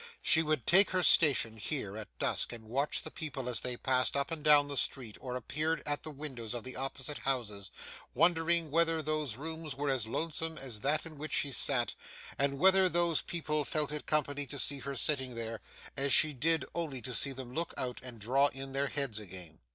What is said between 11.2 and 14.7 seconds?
she sat, and whether those people felt it company to